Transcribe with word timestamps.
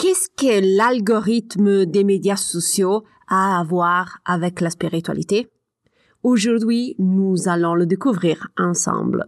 Qu'est-ce 0.00 0.28
que 0.28 0.76
l'algorithme 0.76 1.84
des 1.84 2.04
médias 2.04 2.36
sociaux 2.36 3.02
a 3.26 3.58
à 3.58 3.64
voir 3.64 4.18
avec 4.24 4.60
la 4.60 4.70
spiritualité? 4.70 5.48
Aujourd'hui, 6.22 6.94
nous 7.00 7.48
allons 7.48 7.74
le 7.74 7.84
découvrir 7.84 8.46
ensemble. 8.56 9.26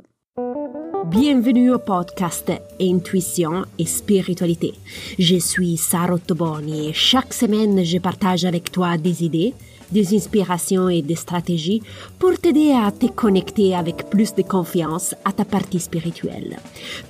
Bienvenue 1.06 1.72
au 1.72 1.80
podcast 1.80 2.52
Intuition 2.80 3.64
et 3.80 3.84
Spiritualité. 3.84 4.74
Je 5.18 5.38
suis 5.40 5.76
Sarah 5.76 6.18
Toboni 6.18 6.90
et 6.90 6.92
chaque 6.92 7.34
semaine, 7.34 7.84
je 7.84 7.98
partage 7.98 8.44
avec 8.44 8.70
toi 8.70 8.96
des 8.96 9.24
idées, 9.24 9.54
des 9.90 10.14
inspirations 10.14 10.88
et 10.88 11.02
des 11.02 11.16
stratégies 11.16 11.82
pour 12.20 12.38
t'aider 12.38 12.70
à 12.70 12.92
te 12.92 13.06
connecter 13.06 13.74
avec 13.74 14.08
plus 14.08 14.36
de 14.36 14.42
confiance 14.42 15.16
à 15.24 15.32
ta 15.32 15.44
partie 15.44 15.80
spirituelle. 15.80 16.58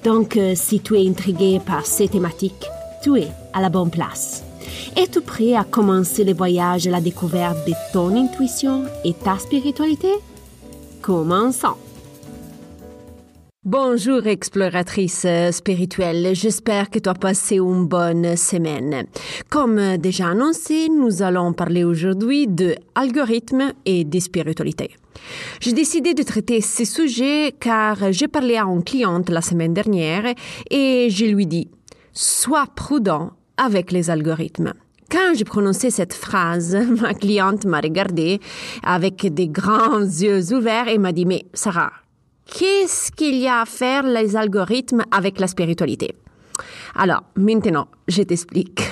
Donc, 0.03 0.39
euh, 0.39 0.55
si 0.55 0.81
tu 0.81 0.97
es 0.97 1.07
intrigué 1.07 1.61
par 1.61 1.85
ces 1.85 2.09
thématiques, 2.09 2.67
tu 3.03 3.17
es 3.17 3.29
à 3.53 3.61
la 3.61 3.69
bonne 3.69 3.91
place. 3.91 4.45
Es-tu 4.97 5.21
prêt 5.21 5.55
à 5.55 5.65
commencer 5.65 6.25
le 6.25 6.35
voyage 6.35 6.87
à 6.87 6.91
la 6.91 7.01
découverte 7.01 7.67
de 7.67 7.73
ton 7.93 8.15
intuition 8.17 8.85
et 9.05 9.15
ta 9.15 9.39
spiritualité? 9.39 10.13
Commençons! 11.01 11.77
Bonjour 13.63 14.27
exploratrice 14.27 15.27
spirituelle, 15.51 16.31
j'espère 16.35 16.89
que 16.89 16.99
tu 16.99 17.11
as 17.11 17.15
passé 17.15 17.57
une 17.57 17.87
bonne 17.87 18.35
semaine. 18.35 19.05
Comme 19.51 19.99
déjà 19.99 20.29
annoncé, 20.29 20.89
nous 20.89 21.23
allons 21.23 21.53
parler 21.53 21.85
aujourd'hui 21.85 22.47
de 22.47 22.75
algorithmes 22.95 23.73
et 23.85 24.05
de 24.05 24.19
spiritualité. 24.19 24.91
J'ai 25.61 25.75
décidé 25.75 26.15
de 26.15 26.23
traiter 26.23 26.63
ces 26.63 26.87
sujets 26.87 27.55
car 27.61 28.13
j'ai 28.13 28.29
parlé 28.29 28.57
à 28.57 28.65
une 28.65 28.83
cliente 28.83 29.29
la 29.29 29.43
semaine 29.43 29.75
dernière 29.75 30.25
et 30.71 31.09
je 31.11 31.27
lui 31.27 31.47
dis 31.47 31.69
Sois 32.23 32.67
prudent 32.77 33.31
avec 33.57 33.93
les 33.93 34.11
algorithmes. 34.11 34.75
Quand 35.11 35.33
j'ai 35.35 35.45
prononcé 35.45 35.89
cette 35.91 36.13
phrase, 36.13 36.77
ma 37.01 37.15
cliente 37.15 37.65
m'a 37.65 37.81
regardé 37.81 38.41
avec 38.83 39.33
des 39.33 39.49
grands 39.49 40.01
yeux 40.01 40.53
ouverts 40.53 40.89
et 40.89 40.99
m'a 40.99 41.13
dit 41.13 41.25
Mais 41.25 41.47
Sarah, 41.55 41.93
qu'est-ce 42.45 43.11
qu'il 43.11 43.37
y 43.37 43.49
a 43.49 43.63
à 43.63 43.65
faire 43.65 44.03
les 44.03 44.37
algorithmes 44.37 45.03
avec 45.11 45.41
la 45.41 45.47
spiritualité? 45.47 46.15
Alors, 46.95 47.23
maintenant, 47.37 47.89
je 48.07 48.21
t'explique. 48.21 48.83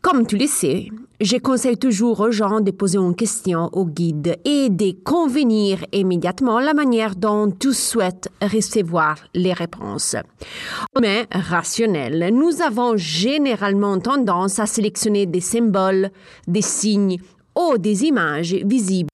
Comme 0.00 0.26
tu 0.26 0.38
le 0.38 0.46
sais, 0.46 0.88
je 1.20 1.36
conseille 1.36 1.76
toujours 1.76 2.20
aux 2.20 2.30
gens 2.30 2.60
de 2.60 2.70
poser 2.70 2.98
une 2.98 3.14
question 3.14 3.68
au 3.72 3.84
guide 3.84 4.38
et 4.44 4.70
de 4.70 4.92
convenir 5.04 5.84
immédiatement 5.92 6.60
la 6.60 6.74
manière 6.74 7.14
dont 7.14 7.50
tu 7.50 7.72
souhaites 7.74 8.28
recevoir 8.40 9.16
les 9.34 9.52
réponses. 9.52 10.16
Mais 11.00 11.26
rationnel, 11.30 12.30
nous 12.32 12.62
avons 12.62 12.96
généralement 12.96 13.98
tendance 13.98 14.58
à 14.58 14.66
sélectionner 14.66 15.26
des 15.26 15.40
symboles, 15.40 16.10
des 16.46 16.62
signes 16.62 17.18
ou 17.56 17.76
des 17.78 18.04
images 18.04 18.54
visibles 18.54 19.10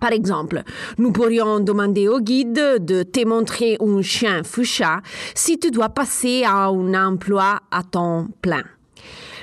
par 0.00 0.12
exemple, 0.12 0.62
nous 0.96 1.12
pourrions 1.12 1.60
demander 1.60 2.08
au 2.08 2.20
guide 2.20 2.84
de 2.84 3.02
te 3.02 3.26
montrer 3.26 3.76
un 3.80 4.00
chien 4.00 4.42
fuchsia 4.44 5.02
si 5.34 5.58
tu 5.58 5.70
dois 5.70 5.90
passer 5.90 6.42
à 6.44 6.68
un 6.68 6.94
emploi 6.94 7.60
à 7.70 7.82
temps 7.82 8.28
plein. 8.40 8.64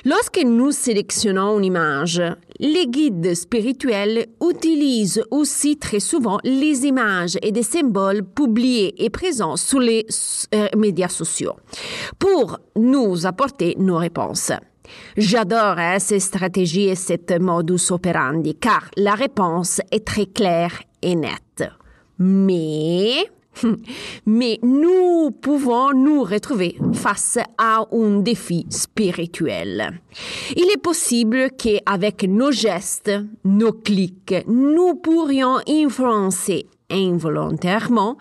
Lorsque 0.09 0.39
nous 0.41 0.71
sélectionnons 0.71 1.57
une 1.57 1.65
image, 1.65 2.21
les 2.61 2.87
guides 2.87 3.35
spirituels 3.35 4.27
utilisent 4.41 5.21
aussi 5.31 5.77
très 5.77 5.99
souvent 5.99 6.39
les 6.45 6.85
images 6.85 7.37
et 7.41 7.51
des 7.51 7.61
symboles 7.61 8.23
publiés 8.23 9.03
et 9.03 9.09
présents 9.09 9.57
sur 9.57 9.81
les 9.81 10.05
euh, 10.55 10.69
médias 10.77 11.09
sociaux 11.09 11.55
pour 12.17 12.57
nous 12.77 13.25
apporter 13.25 13.75
nos 13.79 13.97
réponses. 13.97 14.53
J'adore 15.17 15.77
hein, 15.77 15.99
ces 15.99 16.21
stratégies 16.21 16.87
et 16.87 16.95
cette 16.95 17.37
modus 17.41 17.91
operandi 17.91 18.55
car 18.55 18.89
la 18.95 19.13
réponse 19.13 19.81
est 19.91 20.07
très 20.07 20.27
claire 20.27 20.83
et 21.01 21.15
nette. 21.15 21.69
Mais 22.17 23.29
Mais 24.25 24.59
nous 24.63 25.31
pouvons 25.31 25.93
nous 25.93 26.23
retrouver 26.23 26.77
face 26.93 27.39
à 27.57 27.85
un 27.91 28.19
défi 28.19 28.65
spirituel. 28.69 29.99
Il 30.55 30.69
est 30.71 30.81
possible 30.81 31.51
qu'avec 31.51 32.23
nos 32.23 32.51
gestes, 32.51 33.11
nos 33.43 33.73
clics, 33.73 34.35
nous 34.47 34.95
pourrions 34.95 35.59
influencer 35.67 36.67
involontairement 36.89 38.17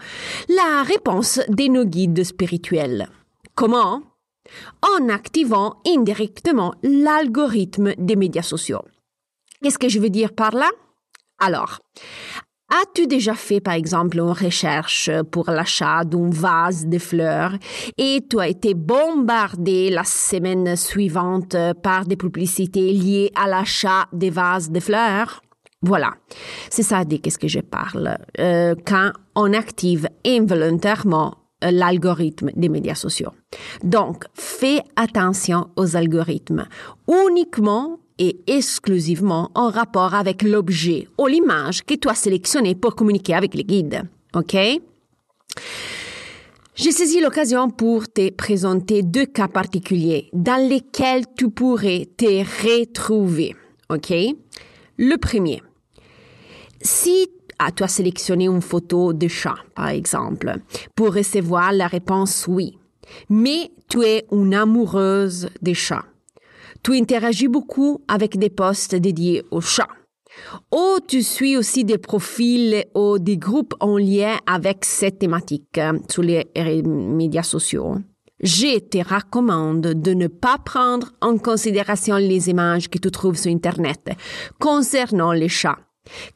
la 0.49 0.83
réponse 0.83 1.41
de 1.49 1.69
nos 1.69 1.85
guides 1.85 2.25
spirituels. 2.25 3.09
Comment? 3.55 4.03
En 4.83 5.09
activant 5.09 5.77
indirectement 5.87 6.75
l'algorithme 6.83 7.95
des 7.99 8.17
médias 8.17 8.43
sociaux. 8.43 8.83
Qu'est-ce 9.63 9.79
que 9.79 9.89
je 9.89 9.99
veux 9.99 10.11
dire 10.11 10.33
par 10.33 10.53
là? 10.53 10.71
Alors, 11.39 11.81
As-tu 12.69 13.06
déjà 13.06 13.34
fait, 13.34 13.60
par 13.60 13.75
exemple, 13.75 14.19
une 14.19 14.31
recherche 14.31 15.09
pour 15.31 15.50
l'achat 15.50 16.04
d'un 16.04 16.31
vase 16.31 16.87
de 16.87 16.99
fleurs 16.99 17.53
et 17.97 18.21
tu 18.28 18.41
as 18.41 18.49
été 18.49 18.75
bombardé 18.75 19.88
la 19.91 20.03
semaine 20.03 20.75
suivante 20.75 21.56
par 21.82 22.06
des 22.06 22.16
publicités 22.16 22.93
liées 22.93 23.31
à 23.37 23.47
l'achat 23.47 24.06
des 24.12 24.31
vases 24.31 24.71
de 24.71 24.81
fleurs? 24.81 25.43
Voilà, 25.82 26.15
c'est 26.69 26.82
ça 26.82 27.05
de 27.05 27.16
qu'est-ce 27.16 27.38
que 27.38 27.47
je 27.47 27.60
parle. 27.60 28.19
Euh, 28.41 28.75
quand 28.84 29.12
on 29.37 29.53
active 29.53 30.09
involontairement 30.26 31.34
l'algorithme 31.62 32.50
des 32.55 32.69
médias 32.69 32.94
sociaux. 32.94 33.32
Donc, 33.82 34.25
fais 34.34 34.81
attention 34.97 35.69
aux 35.76 35.97
algorithmes. 35.97 36.66
Uniquement 37.09 37.99
et 38.19 38.41
exclusivement 38.47 39.50
en 39.54 39.71
rapport 39.71 40.15
avec 40.15 40.43
l'objet 40.43 41.09
ou 41.19 41.27
l'image 41.27 41.84
que 41.84 41.94
tu 41.94 42.09
as 42.09 42.15
sélectionné 42.15 42.75
pour 42.75 42.94
communiquer 42.94 43.34
avec 43.34 43.54
le 43.54 43.62
guide. 43.62 44.03
OK? 44.34 44.56
J'ai 46.75 46.93
saisi 46.93 47.21
l'occasion 47.21 47.71
pour 47.71 48.06
te 48.06 48.31
présenter 48.31 49.03
deux 49.03 49.25
cas 49.25 49.49
particuliers 49.49 50.28
dans 50.34 50.69
lesquels 50.69 51.25
tu 51.37 51.49
pourrais 51.49 52.06
te 52.16 52.25
retrouver. 52.25 53.56
OK? 53.88 54.12
Le 54.99 55.16
premier. 55.16 55.62
Si 56.82 57.28
tu 57.75 57.82
as 57.82 57.88
sélectionné 57.88 58.47
une 58.47 58.60
photo 58.60 59.12
de 59.12 59.28
chat, 59.28 59.56
par 59.75 59.88
exemple, 59.88 60.56
pour 60.94 61.15
recevoir 61.15 61.72
la 61.72 61.87
réponse 61.87 62.44
oui, 62.47 62.78
mais 63.31 63.71
tu 63.88 64.03
es 64.03 64.26
une 64.31 64.55
amoureuse 64.55 65.49
des 65.62 65.75
chats 65.75 66.05
tu 66.87 66.97
interagis 66.97 67.49
beaucoup 67.49 68.01
avec 68.07 68.39
des 68.39 68.49
posts 68.49 68.95
dédiés 68.95 69.43
aux 69.51 69.61
chats. 69.61 69.89
Ou 70.73 70.99
tu 71.05 71.21
suis 71.25 71.57
aussi 71.57 71.83
des 71.83 71.99
profils 71.99 72.85
ou 72.95 73.19
des 73.19 73.37
groupes 73.37 73.75
en 73.81 73.99
lien 73.99 74.37
avec 74.47 74.85
cette 74.85 75.19
thématique 75.19 75.79
euh, 75.79 75.99
sur 76.09 76.23
les 76.23 76.47
médias 76.85 77.43
sociaux. 77.43 77.97
Je 78.41 78.79
te 78.79 78.99
recommande 78.99 79.81
de 79.81 80.15
ne 80.15 80.29
pas 80.29 80.59
prendre 80.59 81.11
en 81.21 81.39
considération 81.39 82.19
les 82.19 82.51
images 82.51 82.89
que 82.89 82.99
tu 82.99 83.11
trouves 83.11 83.37
sur 83.37 83.51
Internet 83.51 84.11
concernant 84.61 85.33
les 85.33 85.49
chats, 85.49 85.81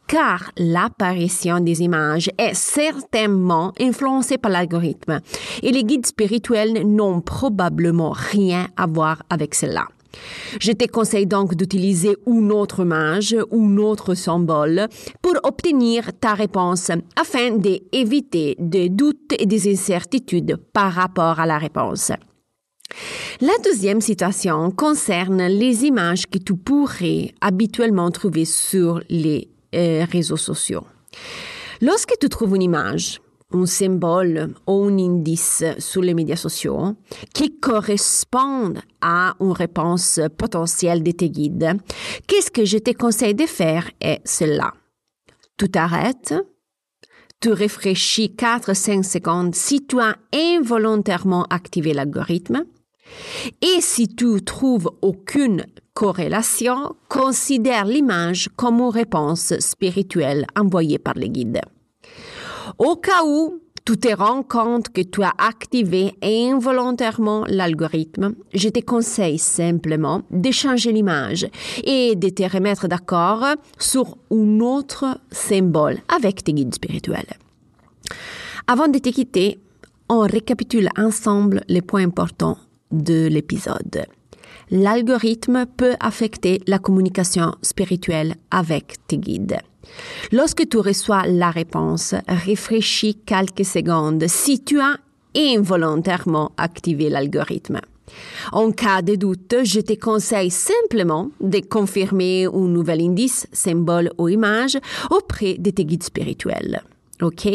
car 0.08 0.50
l'apparition 0.56 1.60
des 1.60 1.80
images 1.82 2.28
est 2.38 2.54
certainement 2.54 3.72
influencée 3.78 4.36
par 4.36 4.50
l'algorithme 4.50 5.20
et 5.62 5.70
les 5.70 5.84
guides 5.84 6.06
spirituels 6.06 6.84
n'ont 6.84 7.20
probablement 7.20 8.10
rien 8.10 8.66
à 8.76 8.88
voir 8.88 9.22
avec 9.30 9.54
cela. 9.54 9.86
Je 10.60 10.72
te 10.72 10.86
conseille 10.90 11.26
donc 11.26 11.54
d'utiliser 11.54 12.16
une 12.26 12.52
autre 12.52 12.80
image 12.80 13.36
ou 13.50 13.64
un 13.64 13.76
autre 13.78 14.14
symbole 14.14 14.88
pour 15.22 15.34
obtenir 15.44 16.10
ta 16.18 16.34
réponse 16.34 16.90
afin 17.16 17.56
d'éviter 17.56 18.56
des 18.58 18.88
doutes 18.88 19.34
et 19.38 19.46
des 19.46 19.70
incertitudes 19.70 20.56
par 20.72 20.92
rapport 20.92 21.40
à 21.40 21.46
la 21.46 21.58
réponse. 21.58 22.12
La 23.40 23.52
deuxième 23.64 24.00
situation 24.00 24.70
concerne 24.70 25.46
les 25.46 25.84
images 25.84 26.26
que 26.26 26.38
tu 26.38 26.56
pourrais 26.56 27.32
habituellement 27.40 28.10
trouver 28.10 28.44
sur 28.44 29.00
les 29.08 29.48
euh, 29.74 30.04
réseaux 30.10 30.36
sociaux. 30.36 30.84
Lorsque 31.80 32.18
tu 32.20 32.28
trouves 32.28 32.56
une 32.56 32.62
image, 32.62 33.20
un 33.52 33.66
symbole 33.66 34.54
ou 34.66 34.84
un 34.84 34.98
indice 34.98 35.64
sur 35.78 36.02
les 36.02 36.14
médias 36.14 36.36
sociaux 36.36 36.94
qui 37.34 37.58
correspondent 37.58 38.80
à 39.00 39.34
une 39.40 39.52
réponse 39.52 40.20
potentielle 40.36 41.02
de 41.02 41.10
tes 41.10 41.30
guides, 41.30 41.76
qu'est-ce 42.26 42.50
que 42.50 42.64
je 42.64 42.78
te 42.78 42.92
conseille 42.92 43.34
de 43.34 43.46
faire 43.46 43.90
est 44.00 44.20
cela. 44.24 44.72
Tu 45.56 45.68
t'arrêtes, 45.68 46.34
tu 47.40 47.50
réfléchis 47.52 48.34
4-5 48.36 49.02
secondes 49.02 49.54
si 49.54 49.86
tu 49.86 49.98
as 50.00 50.16
involontairement 50.34 51.44
activé 51.50 51.94
l'algorithme 51.94 52.64
et 53.60 53.80
si 53.80 54.08
tu 54.08 54.42
trouves 54.42 54.90
aucune 55.02 55.64
corrélation, 55.94 56.94
considère 57.08 57.84
l'image 57.84 58.48
comme 58.56 58.80
une 58.80 58.90
réponse 58.90 59.58
spirituelle 59.58 60.46
envoyée 60.56 60.98
par 60.98 61.14
les 61.14 61.28
guides. 61.28 61.60
Au 62.80 62.96
cas 62.96 63.26
où 63.26 63.60
tu 63.84 63.98
te 63.98 64.08
rends 64.16 64.42
compte 64.42 64.88
que 64.88 65.02
tu 65.02 65.22
as 65.22 65.34
activé 65.36 66.14
involontairement 66.22 67.44
l'algorithme, 67.46 68.34
je 68.54 68.70
te 68.70 68.80
conseille 68.80 69.36
simplement 69.36 70.22
de 70.30 70.50
changer 70.50 70.90
l'image 70.90 71.46
et 71.84 72.16
de 72.16 72.30
te 72.30 72.42
remettre 72.50 72.88
d'accord 72.88 73.44
sur 73.78 74.16
un 74.30 74.60
autre 74.60 75.20
symbole 75.30 75.98
avec 76.08 76.42
tes 76.42 76.54
guides 76.54 76.74
spirituels. 76.74 77.36
Avant 78.66 78.88
de 78.88 78.98
te 78.98 79.10
quitter, 79.10 79.60
on 80.08 80.20
récapitule 80.20 80.88
ensemble 80.96 81.62
les 81.68 81.82
points 81.82 82.04
importants 82.04 82.56
de 82.92 83.26
l'épisode. 83.26 84.06
L'algorithme 84.70 85.66
peut 85.66 85.96
affecter 86.00 86.62
la 86.66 86.78
communication 86.78 87.56
spirituelle 87.60 88.36
avec 88.50 89.06
tes 89.06 89.18
guides. 89.18 89.58
Lorsque 90.32 90.68
tu 90.68 90.78
reçois 90.78 91.26
la 91.26 91.50
réponse, 91.50 92.14
réfléchis 92.28 93.16
quelques 93.26 93.64
secondes 93.64 94.26
si 94.26 94.62
tu 94.62 94.80
as 94.80 94.96
involontairement 95.34 96.52
activé 96.56 97.08
l'algorithme. 97.08 97.80
En 98.52 98.72
cas 98.72 99.02
de 99.02 99.14
doute, 99.14 99.54
je 99.62 99.80
te 99.80 99.94
conseille 99.94 100.50
simplement 100.50 101.30
de 101.40 101.60
confirmer 101.60 102.46
un 102.46 102.68
nouvel 102.68 103.00
indice, 103.00 103.46
symbole 103.52 104.10
ou 104.18 104.28
image 104.28 104.78
auprès 105.10 105.54
de 105.58 105.70
tes 105.70 105.84
guides 105.84 106.02
spirituels. 106.02 106.82
OK? 107.22 107.48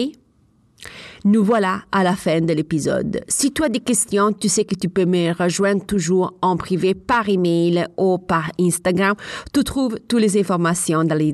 Nous 1.24 1.44
voilà 1.44 1.82
à 1.92 2.04
la 2.04 2.16
fin 2.16 2.42
de 2.42 2.54
l'épisode. 2.54 3.22
Si 3.28 3.52
tu 3.52 3.64
as 3.64 3.70
des 3.70 3.80
questions, 3.80 4.32
tu 4.32 4.48
sais 4.48 4.66
que 4.66 4.76
tu 4.76 4.90
peux 4.90 5.06
me 5.06 5.34
rejoindre 5.34 5.86
toujours 5.86 6.34
en 6.42 6.56
privé 6.56 6.94
par 6.94 7.28
email 7.28 7.88
ou 7.98 8.20
par 8.20 8.52
Instagram. 8.60 9.16
Tu 9.52 9.64
trouves 9.64 9.98
toutes 10.08 10.22
les 10.22 10.40
informations 10.40 11.04
dans 11.04 11.18
les 11.18 11.34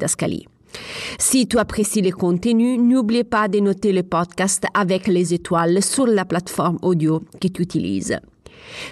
Si 1.19 1.47
tu 1.47 1.57
apprécies 1.57 2.01
le 2.01 2.11
contenu, 2.11 2.77
n'oublie 2.77 3.23
pas 3.23 3.47
de 3.47 3.59
noter 3.59 3.91
le 3.91 4.03
podcast 4.03 4.63
avec 4.73 5.07
les 5.07 5.33
étoiles 5.33 5.83
sur 5.83 6.07
la 6.07 6.25
plateforme 6.25 6.79
audio 6.81 7.21
que 7.39 7.47
tu 7.47 7.61
utilises. 7.61 8.17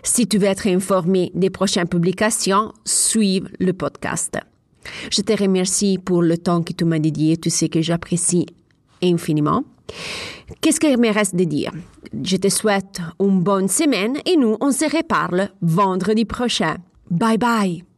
Si 0.04 0.28
tu 0.28 0.38
veux 0.38 0.48
être 0.48 0.68
informé 0.68 1.32
des 1.36 1.50
prochaines 1.50 1.88
publications, 1.88 2.74
suive 2.86 3.50
le 3.60 3.74
podcast. 3.74 4.38
Je 5.12 5.22
te 5.22 5.34
remercie 5.34 5.98
pour 5.98 6.22
le 6.22 6.38
temps 6.38 6.64
que 6.64 6.74
tu 6.74 6.86
m'as 6.86 7.00
dédié. 7.00 7.38
Tu 7.38 7.50
sais 7.50 7.70
que 7.70 7.82
j'apprécie 7.82 8.46
infiniment. 9.04 9.64
Qu'est-ce 10.62 10.80
qu'il 10.80 10.98
me 10.98 11.14
reste 11.14 11.36
de 11.36 11.44
dire? 11.44 11.72
Je 12.24 12.38
te 12.38 12.50
souhaite 12.50 13.02
une 13.20 13.42
bonne 13.42 13.68
semaine 13.68 14.18
et 14.26 14.36
nous, 14.36 14.58
on 14.62 14.72
se 14.72 14.86
reparle 14.86 15.50
vendredi 15.62 16.26
prochain. 16.26 16.78
Bye 17.10 17.38
bye! 17.38 17.89